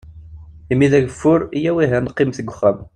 [0.73, 2.77] Imi d agfur, iyyaw ihi ad neqqimet deg uxxam.